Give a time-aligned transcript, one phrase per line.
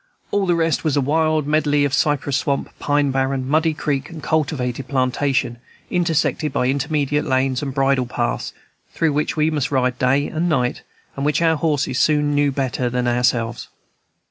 [0.31, 4.23] All the rest was a wild medley of cypress swamp, pine barren, muddy creek, and
[4.23, 5.59] cultivated plantation,
[5.91, 8.51] intersected by interminable lanes and bridle paths,
[8.95, 10.81] through which we must ride day and night,
[11.15, 13.67] and which our horses soon knew better than ourselves.